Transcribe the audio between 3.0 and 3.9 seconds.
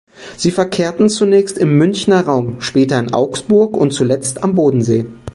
Augsburg